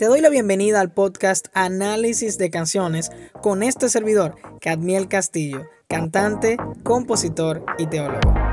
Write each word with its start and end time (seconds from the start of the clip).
Te 0.00 0.06
doy 0.06 0.22
la 0.22 0.30
bienvenida 0.30 0.80
al 0.80 0.90
podcast 0.94 1.48
Análisis 1.52 2.38
de 2.38 2.48
Canciones 2.48 3.10
con 3.42 3.62
este 3.62 3.90
servidor, 3.90 4.34
Cadmiel 4.58 5.08
Castillo, 5.08 5.66
cantante, 5.88 6.56
compositor 6.84 7.66
y 7.76 7.86
teólogo. 7.86 8.49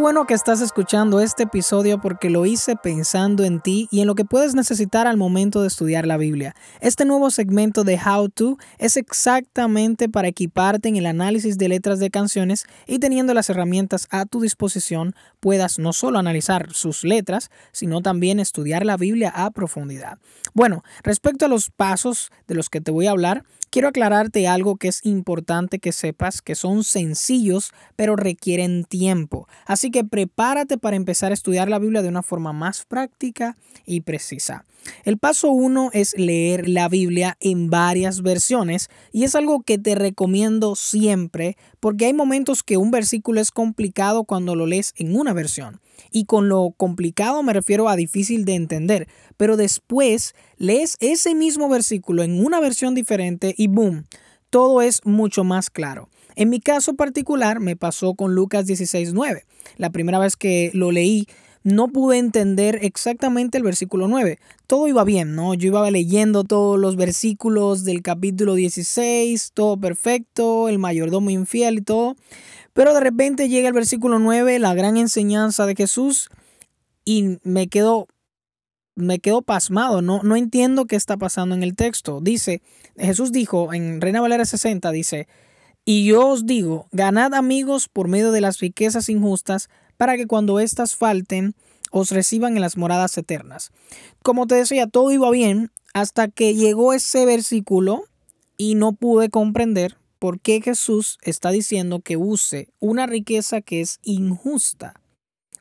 Bueno 0.00 0.26
que 0.26 0.32
estás 0.32 0.62
escuchando 0.62 1.20
este 1.20 1.42
episodio 1.42 2.00
porque 2.00 2.30
lo 2.30 2.46
hice 2.46 2.74
pensando 2.74 3.44
en 3.44 3.60
ti 3.60 3.86
y 3.90 4.00
en 4.00 4.06
lo 4.06 4.14
que 4.14 4.24
puedes 4.24 4.54
necesitar 4.54 5.06
al 5.06 5.18
momento 5.18 5.60
de 5.60 5.68
estudiar 5.68 6.06
la 6.06 6.16
Biblia. 6.16 6.54
Este 6.80 7.04
nuevo 7.04 7.30
segmento 7.30 7.84
de 7.84 8.00
How 8.02 8.30
To 8.30 8.56
es 8.78 8.96
exactamente 8.96 10.08
para 10.08 10.28
equiparte 10.28 10.88
en 10.88 10.96
el 10.96 11.04
análisis 11.04 11.58
de 11.58 11.68
letras 11.68 11.98
de 11.98 12.08
canciones 12.08 12.64
y 12.86 12.98
teniendo 12.98 13.34
las 13.34 13.50
herramientas 13.50 14.08
a 14.10 14.24
tu 14.24 14.40
disposición 14.40 15.14
puedas 15.38 15.78
no 15.78 15.92
solo 15.92 16.18
analizar 16.18 16.72
sus 16.72 17.04
letras, 17.04 17.50
sino 17.70 18.00
también 18.00 18.40
estudiar 18.40 18.86
la 18.86 18.96
Biblia 18.96 19.30
a 19.34 19.50
profundidad. 19.50 20.18
Bueno, 20.54 20.82
respecto 21.02 21.44
a 21.44 21.48
los 21.48 21.68
pasos 21.68 22.30
de 22.48 22.54
los 22.54 22.70
que 22.70 22.80
te 22.80 22.90
voy 22.90 23.06
a 23.06 23.10
hablar, 23.10 23.44
quiero 23.70 23.88
aclararte 23.88 24.46
algo 24.48 24.76
que 24.76 24.88
es 24.88 25.04
importante 25.06 25.78
que 25.78 25.92
sepas, 25.92 26.42
que 26.42 26.54
son 26.54 26.84
sencillos, 26.84 27.72
pero 27.96 28.16
requieren 28.16 28.84
tiempo. 28.84 29.48
Así 29.64 29.90
que 29.90 30.04
prepárate 30.04 30.76
para 30.76 30.96
empezar 30.96 31.30
a 31.30 31.34
estudiar 31.34 31.68
la 31.68 31.78
Biblia 31.78 32.02
de 32.02 32.08
una 32.08 32.22
forma 32.22 32.52
más 32.52 32.84
práctica 32.84 33.56
y 33.86 34.02
precisa. 34.02 34.64
El 35.04 35.18
paso 35.18 35.50
uno 35.50 35.90
es 35.92 36.16
leer 36.16 36.68
la 36.68 36.88
Biblia 36.88 37.36
en 37.40 37.68
varias 37.70 38.22
versiones 38.22 38.88
y 39.12 39.24
es 39.24 39.34
algo 39.34 39.62
que 39.62 39.78
te 39.78 39.94
recomiendo 39.94 40.74
siempre 40.74 41.56
porque 41.80 42.06
hay 42.06 42.14
momentos 42.14 42.62
que 42.62 42.78
un 42.78 42.90
versículo 42.90 43.40
es 43.40 43.50
complicado 43.50 44.24
cuando 44.24 44.54
lo 44.54 44.66
lees 44.66 44.94
en 44.96 45.16
una 45.16 45.32
versión. 45.32 45.80
Y 46.10 46.24
con 46.24 46.48
lo 46.48 46.72
complicado 46.76 47.42
me 47.42 47.52
refiero 47.52 47.88
a 47.88 47.96
difícil 47.96 48.46
de 48.46 48.54
entender, 48.54 49.06
pero 49.40 49.56
después 49.56 50.34
lees 50.58 50.98
ese 51.00 51.34
mismo 51.34 51.70
versículo 51.70 52.22
en 52.22 52.44
una 52.44 52.60
versión 52.60 52.94
diferente 52.94 53.54
y 53.56 53.68
boom, 53.68 54.04
todo 54.50 54.82
es 54.82 55.00
mucho 55.06 55.44
más 55.44 55.70
claro. 55.70 56.10
En 56.36 56.50
mi 56.50 56.60
caso 56.60 56.92
particular 56.92 57.58
me 57.58 57.74
pasó 57.74 58.12
con 58.12 58.34
Lucas 58.34 58.66
16.9. 58.66 59.44
La 59.78 59.88
primera 59.88 60.18
vez 60.18 60.36
que 60.36 60.70
lo 60.74 60.92
leí 60.92 61.26
no 61.62 61.88
pude 61.88 62.18
entender 62.18 62.80
exactamente 62.82 63.56
el 63.56 63.64
versículo 63.64 64.08
9. 64.08 64.38
Todo 64.66 64.88
iba 64.88 65.04
bien, 65.04 65.34
¿no? 65.34 65.54
Yo 65.54 65.68
iba 65.68 65.90
leyendo 65.90 66.44
todos 66.44 66.78
los 66.78 66.96
versículos 66.96 67.82
del 67.84 68.02
capítulo 68.02 68.56
16, 68.56 69.52
todo 69.54 69.78
perfecto, 69.78 70.68
el 70.68 70.78
mayordomo 70.78 71.30
infiel 71.30 71.78
y 71.78 71.80
todo. 71.80 72.14
Pero 72.74 72.92
de 72.92 73.00
repente 73.00 73.48
llega 73.48 73.68
el 73.68 73.74
versículo 73.74 74.18
9, 74.18 74.58
la 74.58 74.74
gran 74.74 74.98
enseñanza 74.98 75.64
de 75.64 75.76
Jesús, 75.76 76.28
y 77.06 77.38
me 77.42 77.68
quedo, 77.68 78.06
me 78.94 79.18
quedo 79.18 79.42
pasmado, 79.42 80.02
no, 80.02 80.22
no 80.22 80.36
entiendo 80.36 80.86
qué 80.86 80.96
está 80.96 81.16
pasando 81.16 81.54
en 81.54 81.62
el 81.62 81.74
texto. 81.74 82.20
Dice, 82.20 82.62
Jesús 82.96 83.32
dijo 83.32 83.72
en 83.72 84.00
Reina 84.00 84.20
Valera 84.20 84.44
60, 84.44 84.90
dice, 84.90 85.28
y 85.84 86.04
yo 86.04 86.28
os 86.28 86.46
digo, 86.46 86.86
ganad 86.92 87.34
amigos 87.34 87.88
por 87.88 88.08
medio 88.08 88.32
de 88.32 88.40
las 88.40 88.58
riquezas 88.60 89.08
injustas, 89.08 89.68
para 89.96 90.16
que 90.16 90.26
cuando 90.26 90.60
éstas 90.60 90.96
falten, 90.96 91.54
os 91.90 92.10
reciban 92.10 92.54
en 92.56 92.62
las 92.62 92.76
moradas 92.76 93.16
eternas. 93.18 93.72
Como 94.22 94.46
te 94.46 94.54
decía, 94.54 94.86
todo 94.86 95.10
iba 95.12 95.30
bien 95.30 95.70
hasta 95.92 96.28
que 96.28 96.54
llegó 96.54 96.92
ese 96.92 97.26
versículo 97.26 98.04
y 98.56 98.74
no 98.74 98.92
pude 98.92 99.30
comprender 99.30 99.98
por 100.18 100.40
qué 100.40 100.60
Jesús 100.60 101.18
está 101.22 101.50
diciendo 101.50 102.00
que 102.00 102.16
use 102.16 102.68
una 102.78 103.06
riqueza 103.06 103.60
que 103.60 103.80
es 103.80 103.98
injusta. 104.02 104.99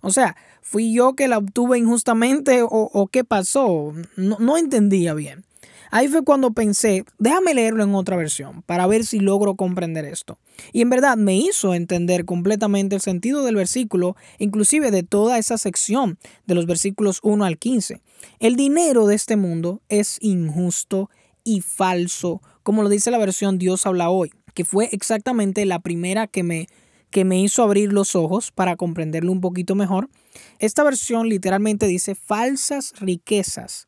O 0.02 0.12
sea, 0.12 0.36
¿fui 0.62 0.94
yo 0.94 1.14
que 1.16 1.28
la 1.28 1.38
obtuve 1.38 1.78
injustamente 1.78 2.62
o, 2.64 3.10
qué 3.12 3.24
pasó? 3.24 3.94
No, 4.16 4.38
no 4.40 4.58
entendía 4.58 5.14
bien. 5.14 5.46
Ahí 5.92 6.08
fue 6.08 6.24
cuando 6.24 6.52
pensé, 6.52 7.04
déjame 7.18 7.56
leerlo 7.56 7.84
en 7.84 7.96
otra 7.96 8.16
versión 8.16 8.62
para 8.62 8.86
ver 8.86 9.06
si 9.06 9.20
logro 9.20 9.56
comprender 9.56 10.06
esto. 10.06 10.38
Y 10.72 10.82
en 10.82 10.90
verdad 10.92 11.18
me 11.18 11.36
hizo 11.36 11.74
entender 11.74 12.26
completamente 12.26 12.96
el 12.96 13.02
sentido 13.02 13.44
del 13.44 13.56
versículo, 13.56 14.16
inclusive 14.38 14.92
de 14.92 15.02
toda 15.02 15.40
esa 15.40 15.58
sección 15.58 16.20
de 16.46 16.54
los 16.54 16.68
versículos 16.68 17.20
1 17.24 17.44
al 17.44 17.58
15. 17.58 18.02
El 18.40 18.56
dinero 18.56 19.08
de 19.08 19.16
este 19.16 19.36
mundo 19.36 19.82
es 19.90 20.20
injusto 20.22 21.10
y 21.44 21.62
falso, 21.62 22.42
como 22.62 22.84
lo 22.84 22.90
dice 22.90 23.10
la 23.10 23.18
versión 23.18 23.58
Dios 23.58 23.88
habla 23.88 24.12
hoy 24.12 24.32
que 24.60 24.66
fue 24.66 24.90
exactamente 24.92 25.66
la 25.66 25.80
primera 25.80 26.28
que 26.28 26.44
me, 26.44 26.68
que 27.12 27.26
me 27.26 27.42
hizo 27.42 27.64
abrir 27.64 27.92
los 27.92 28.16
ojos 28.16 28.52
para 28.52 28.76
comprenderlo 28.76 29.32
un 29.32 29.42
poquito 29.42 29.76
mejor. 29.76 30.10
Esta 30.60 30.84
versión 30.84 31.30
literalmente 31.30 31.88
dice 31.88 32.16
falsas 32.16 32.94
riquezas. 33.00 33.88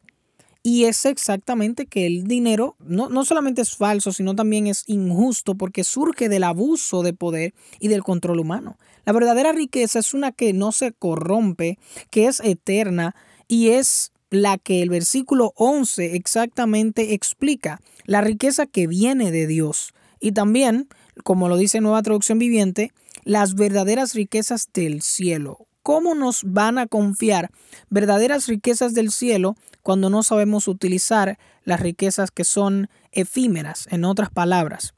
Y 0.63 0.85
es 0.85 1.05
exactamente 1.05 1.87
que 1.87 2.05
el 2.05 2.25
dinero 2.25 2.75
no, 2.79 3.09
no, 3.09 3.25
solamente 3.25 3.63
es 3.63 3.75
falso, 3.75 4.11
sino 4.11 4.35
también 4.35 4.67
es 4.67 4.83
injusto 4.85 5.55
porque 5.55 5.83
surge 5.83 6.29
del 6.29 6.43
abuso 6.43 7.01
de 7.01 7.13
poder 7.13 7.55
y 7.79 7.87
del 7.87 8.03
control 8.03 8.39
humano. 8.39 8.77
La 9.03 9.13
verdadera 9.13 9.53
riqueza 9.53 9.97
es 9.97 10.13
una 10.13 10.31
que 10.31 10.53
no 10.53 10.71
se 10.71 10.91
corrompe, 10.91 11.79
que 12.11 12.27
es 12.27 12.41
eterna 12.41 13.15
y 13.47 13.69
es 13.69 14.11
la 14.29 14.57
que 14.59 14.83
el 14.83 14.89
versículo 14.89 15.53
11 15.55 16.15
exactamente 16.15 17.13
explica, 17.13 17.81
la 18.05 18.21
riqueza 18.21 18.67
que 18.67 18.85
viene 18.85 19.31
de 19.31 19.47
Dios. 19.47 19.93
Y 20.19 20.31
también, 20.31 20.87
como 21.23 21.49
lo 21.49 21.57
dice 21.57 21.81
Nueva 21.81 22.03
Traducción 22.03 22.37
Viviente, 22.37 22.91
las 23.23 23.55
verdaderas 23.55 24.13
riquezas 24.13 24.69
del 24.73 25.01
cielo. 25.01 25.67
¿Cómo 25.83 26.13
nos 26.13 26.43
van 26.43 26.77
a 26.77 26.85
confiar 26.85 27.49
verdaderas 27.89 28.47
riquezas 28.47 28.93
del 28.93 29.11
cielo 29.11 29.55
cuando 29.81 30.09
no 30.09 30.21
sabemos 30.21 30.67
utilizar 30.67 31.39
las 31.63 31.79
riquezas 31.79 32.29
que 32.29 32.43
son 32.43 32.89
efímeras, 33.11 33.87
en 33.89 34.05
otras 34.05 34.29
palabras? 34.29 34.93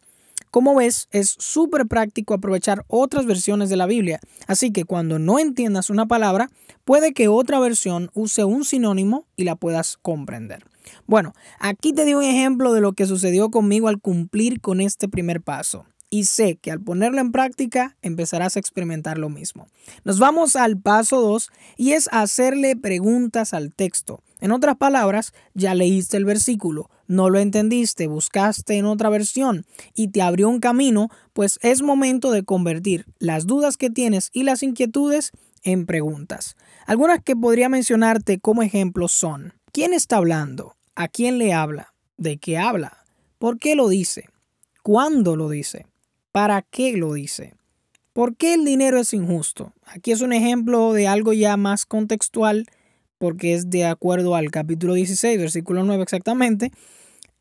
Como 0.52 0.76
ves, 0.76 1.08
es 1.12 1.36
súper 1.40 1.88
práctico 1.88 2.36
aprovechar 2.36 2.86
otras 2.88 3.26
versiones 3.26 3.70
de 3.70 3.78
la 3.78 3.88
Biblia, 3.88 4.20
así 4.46 4.72
que 4.72 4.86
cuando 4.86 5.18
no 5.18 5.40
entiendas 5.40 5.90
una 5.90 6.06
palabra, 6.06 6.52
puede 6.86 7.14
que 7.14 7.28
otra 7.28 7.60
versión 7.60 8.12
use 8.14 8.44
un 8.44 8.64
sinónimo 8.64 9.26
y 9.36 9.46
la 9.46 9.56
puedas 9.56 9.98
comprender. 10.02 10.64
Bueno, 11.08 11.34
aquí 11.60 11.94
te 11.94 12.04
doy 12.04 12.14
un 12.14 12.24
ejemplo 12.24 12.74
de 12.74 12.82
lo 12.82 12.94
que 12.94 13.08
sucedió 13.08 13.50
conmigo 13.50 13.88
al 13.88 14.00
cumplir 14.00 14.62
con 14.62 14.80
este 14.80 15.08
primer 15.08 15.42
paso. 15.42 15.86
Y 16.14 16.26
sé 16.26 16.58
que 16.58 16.70
al 16.70 16.80
ponerlo 16.80 17.22
en 17.22 17.32
práctica 17.32 17.98
empezarás 18.04 18.56
a 18.56 18.60
experimentar 18.60 19.18
lo 19.18 19.30
mismo. 19.30 19.66
Nos 20.04 20.20
vamos 20.20 20.56
al 20.56 20.80
paso 20.80 21.20
2 21.22 21.50
y 21.76 21.94
es 21.94 22.08
hacerle 22.12 22.76
preguntas 22.76 23.52
al 23.56 23.74
texto. 23.74 24.22
En 24.40 24.52
otras 24.52 24.78
palabras, 24.78 25.34
ya 25.56 25.74
leíste 25.74 26.18
el 26.18 26.26
versículo, 26.26 26.92
no 27.08 27.32
lo 27.32 27.40
entendiste, 27.40 28.06
buscaste 28.06 28.78
en 28.78 28.86
otra 28.86 29.10
versión 29.10 29.66
y 29.96 30.10
te 30.10 30.22
abrió 30.22 30.50
un 30.50 30.60
camino, 30.60 31.10
pues 31.34 31.58
es 31.64 31.82
momento 31.82 32.30
de 32.30 32.44
convertir 32.44 33.08
las 33.18 33.48
dudas 33.48 33.76
que 33.76 33.90
tienes 33.90 34.30
y 34.34 34.44
las 34.44 34.62
inquietudes 34.62 35.32
en 35.64 35.88
preguntas. 35.88 36.58
Algunas 36.86 37.24
que 37.24 37.36
podría 37.36 37.70
mencionarte 37.70 38.40
como 38.40 38.62
ejemplos 38.62 39.14
son, 39.14 39.56
¿quién 39.72 39.94
está 39.94 40.18
hablando? 40.18 40.76
¿A 40.94 41.08
quién 41.08 41.40
le 41.40 41.54
habla? 41.54 41.96
¿De 42.18 42.38
qué 42.38 42.60
habla? 42.60 43.04
¿Por 43.40 43.58
qué 43.58 43.74
lo 43.74 43.88
dice? 43.90 44.30
¿Cuándo 44.84 45.36
lo 45.36 45.50
dice? 45.50 45.88
¿Para 46.34 46.64
qué 46.64 46.98
lo 46.98 47.14
dice? 47.14 47.54
¿Por 48.12 48.36
qué 48.36 48.56
el 48.56 48.66
dinero 48.66 48.98
es 49.00 49.14
injusto? 49.14 49.72
Aquí 49.84 50.12
es 50.12 50.22
un 50.22 50.34
ejemplo 50.34 50.92
de 50.92 51.08
algo 51.08 51.32
ya 51.32 51.58
más 51.58 51.86
contextual 51.86 52.66
porque 53.20 53.54
es 53.54 53.70
de 53.70 53.86
acuerdo 53.86 54.36
al 54.36 54.50
capítulo 54.50 54.96
16, 54.96 55.38
versículo 55.38 55.84
9 55.84 56.02
exactamente. 56.02 56.72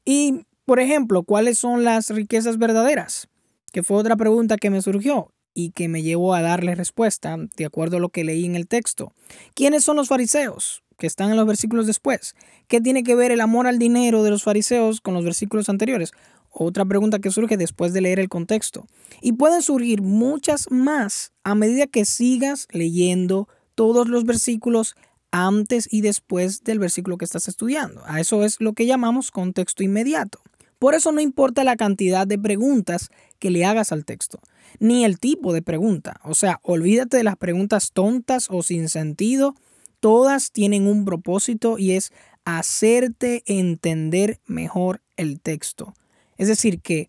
Y, 0.05 0.45
por 0.67 0.79
ejemplo, 0.79 1.23
¿cuáles 1.23 1.57
son 1.57 1.85
las 1.85 2.11
riquezas 2.11 2.59
verdaderas? 2.59 3.29
Que 3.73 3.83
fue 3.83 3.97
otra 3.97 4.15
pregunta 4.15 4.59
que 4.59 4.69
me 4.69 4.83
surgió 4.83 5.33
y 5.55 5.71
que 5.71 5.89
me 5.89 6.03
llevó 6.03 6.35
a 6.35 6.43
darle 6.43 6.75
respuesta 6.75 7.39
de 7.57 7.65
acuerdo 7.65 7.97
a 7.97 8.01
lo 8.01 8.11
que 8.11 8.25
leí 8.25 8.45
en 8.45 8.57
el 8.57 8.69
texto. 8.69 9.15
¿Quiénes 9.55 9.85
son 9.85 9.97
los 9.97 10.09
fariseos? 10.09 10.83
que 10.99 11.09
están 11.09 11.31
en 11.31 11.37
los 11.37 11.47
versículos 11.49 11.89
después. 11.89 12.37
¿Qué 12.69 12.81
tiene 12.81 13.03
que 13.03 13.17
ver 13.17 13.33
el 13.33 13.41
amor 13.41 13.67
al 13.67 13.81
dinero 13.81 14.23
de 14.23 14.31
los 14.31 14.45
fariseos 14.45 15.01
con 15.01 15.15
los 15.15 15.25
versículos 15.25 15.69
anteriores? 15.69 16.13
Otra 16.53 16.85
pregunta 16.85 17.19
que 17.19 17.31
surge 17.31 17.57
después 17.57 17.93
de 17.93 18.03
leer 18.03 18.21
el 18.21 18.29
contexto. 18.29 18.87
Y 19.21 19.33
pueden 19.33 19.63
surgir 19.63 20.03
muchas 20.03 20.71
más 20.71 21.33
a 21.45 21.55
medida 21.55 21.87
que 21.87 22.05
sigas 22.05 22.69
leyendo 22.71 23.49
todos 23.75 24.09
los 24.09 24.25
versículos 24.25 24.95
antes 25.31 25.89
y 25.91 26.03
después 26.03 26.63
del 26.63 26.79
versículo 26.79 27.17
que 27.17 27.25
estás 27.25 27.49
estudiando. 27.49 28.03
A 28.05 28.21
eso 28.21 28.45
es 28.45 28.61
lo 28.61 28.75
que 28.75 28.87
llamamos 28.87 29.31
contexto 29.31 29.83
inmediato. 29.83 30.41
Por 30.79 30.95
eso 30.95 31.13
no 31.13 31.21
importa 31.21 31.65
la 31.65 31.77
cantidad 31.77 32.27
de 32.27 32.39
preguntas 32.39 33.11
que 33.39 33.51
le 33.51 33.65
hagas 33.65 33.93
al 33.93 34.05
texto, 34.05 34.41
ni 34.79 35.05
el 35.05 35.19
tipo 35.19 35.53
de 35.53 35.63
pregunta. 35.63 36.21
O 36.25 36.35
sea, 36.35 36.61
olvídate 36.63 37.17
de 37.17 37.25
las 37.25 37.37
preguntas 37.37 37.93
tontas 37.93 38.49
o 38.51 38.63
sin 38.63 38.89
sentido 38.89 39.55
Todas 40.03 40.51
tienen 40.51 40.89
un 40.89 41.05
propósito 41.05 41.79
y 41.79 41.93
es 41.93 42.11
hacerte 42.45 43.45
entender 43.47 44.41
mejor 44.47 45.01
el 45.17 45.41
texto. 45.41 45.95
Es 46.43 46.49
decir, 46.49 46.81
que 46.81 47.09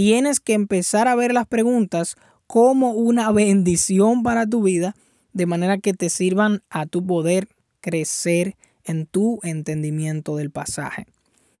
Tienes 0.00 0.40
que 0.40 0.54
empezar 0.54 1.08
a 1.08 1.14
ver 1.14 1.34
las 1.34 1.46
preguntas 1.46 2.16
como 2.46 2.92
una 2.92 3.30
bendición 3.32 4.22
para 4.22 4.46
tu 4.46 4.62
vida, 4.62 4.96
de 5.34 5.44
manera 5.44 5.76
que 5.76 5.92
te 5.92 6.08
sirvan 6.08 6.62
a 6.70 6.86
tu 6.86 7.04
poder 7.04 7.48
crecer 7.82 8.56
en 8.84 9.04
tu 9.04 9.40
entendimiento 9.42 10.36
del 10.36 10.50
pasaje. 10.50 11.06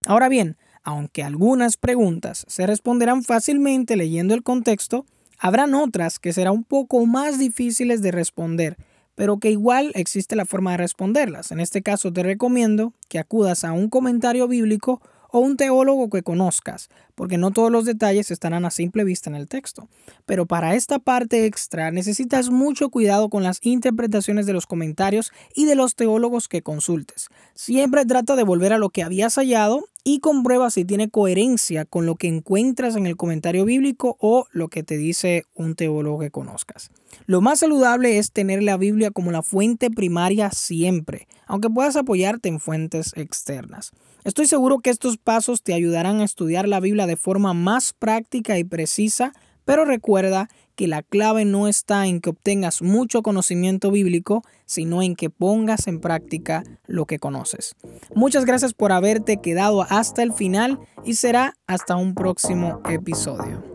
Ahora 0.06 0.30
bien, 0.30 0.56
aunque 0.82 1.22
algunas 1.22 1.76
preguntas 1.76 2.46
se 2.48 2.66
responderán 2.66 3.24
fácilmente 3.24 3.94
leyendo 3.94 4.32
el 4.32 4.42
contexto, 4.42 5.04
habrán 5.38 5.74
otras 5.74 6.18
que 6.18 6.32
serán 6.32 6.54
un 6.54 6.64
poco 6.64 7.04
más 7.04 7.38
difíciles 7.38 8.00
de 8.00 8.10
responder, 8.10 8.78
pero 9.14 9.38
que 9.38 9.50
igual 9.50 9.92
existe 9.94 10.34
la 10.34 10.46
forma 10.46 10.70
de 10.70 10.78
responderlas. 10.78 11.52
En 11.52 11.60
este 11.60 11.82
caso 11.82 12.10
te 12.10 12.22
recomiendo 12.22 12.94
que 13.10 13.18
acudas 13.18 13.64
a 13.64 13.72
un 13.72 13.90
comentario 13.90 14.48
bíblico 14.48 15.02
o 15.32 15.40
un 15.40 15.56
teólogo 15.56 16.08
que 16.10 16.22
conozcas, 16.22 16.88
porque 17.14 17.38
no 17.38 17.50
todos 17.50 17.70
los 17.70 17.84
detalles 17.84 18.30
estarán 18.30 18.64
a 18.64 18.70
simple 18.70 19.04
vista 19.04 19.28
en 19.28 19.36
el 19.36 19.48
texto. 19.48 19.88
Pero 20.26 20.46
para 20.46 20.74
esta 20.74 20.98
parte 20.98 21.44
extra 21.46 21.90
necesitas 21.90 22.50
mucho 22.50 22.90
cuidado 22.90 23.28
con 23.28 23.42
las 23.42 23.58
interpretaciones 23.62 24.46
de 24.46 24.52
los 24.52 24.66
comentarios 24.66 25.32
y 25.54 25.66
de 25.66 25.74
los 25.74 25.94
teólogos 25.94 26.48
que 26.48 26.62
consultes. 26.62 27.28
Siempre 27.54 28.06
trata 28.06 28.36
de 28.36 28.44
volver 28.44 28.72
a 28.72 28.78
lo 28.78 28.90
que 28.90 29.02
habías 29.02 29.34
hallado 29.34 29.89
y 30.04 30.20
comprueba 30.20 30.70
si 30.70 30.84
tiene 30.84 31.10
coherencia 31.10 31.84
con 31.84 32.06
lo 32.06 32.16
que 32.16 32.28
encuentras 32.28 32.96
en 32.96 33.06
el 33.06 33.16
comentario 33.16 33.64
bíblico 33.64 34.16
o 34.20 34.46
lo 34.52 34.68
que 34.68 34.82
te 34.82 34.96
dice 34.96 35.44
un 35.54 35.74
teólogo 35.74 36.20
que 36.20 36.30
conozcas. 36.30 36.90
Lo 37.26 37.40
más 37.40 37.60
saludable 37.60 38.18
es 38.18 38.32
tener 38.32 38.62
la 38.62 38.76
Biblia 38.76 39.10
como 39.10 39.30
la 39.30 39.42
fuente 39.42 39.90
primaria 39.90 40.50
siempre, 40.50 41.28
aunque 41.46 41.70
puedas 41.70 41.96
apoyarte 41.96 42.48
en 42.48 42.60
fuentes 42.60 43.12
externas. 43.16 43.92
Estoy 44.24 44.46
seguro 44.46 44.80
que 44.80 44.90
estos 44.90 45.16
pasos 45.16 45.62
te 45.62 45.74
ayudarán 45.74 46.20
a 46.20 46.24
estudiar 46.24 46.68
la 46.68 46.80
Biblia 46.80 47.06
de 47.06 47.16
forma 47.16 47.54
más 47.54 47.92
práctica 47.92 48.58
y 48.58 48.64
precisa, 48.64 49.32
pero 49.64 49.84
recuerda 49.84 50.48
que 50.80 50.88
la 50.88 51.02
clave 51.02 51.44
no 51.44 51.68
está 51.68 52.06
en 52.06 52.22
que 52.22 52.30
obtengas 52.30 52.80
mucho 52.80 53.20
conocimiento 53.20 53.90
bíblico, 53.90 54.42
sino 54.64 55.02
en 55.02 55.14
que 55.14 55.28
pongas 55.28 55.86
en 55.88 56.00
práctica 56.00 56.64
lo 56.86 57.04
que 57.04 57.18
conoces. 57.18 57.76
Muchas 58.14 58.46
gracias 58.46 58.72
por 58.72 58.90
haberte 58.90 59.42
quedado 59.42 59.82
hasta 59.82 60.22
el 60.22 60.32
final 60.32 60.80
y 61.04 61.16
será 61.16 61.52
hasta 61.66 61.96
un 61.96 62.14
próximo 62.14 62.80
episodio. 62.88 63.69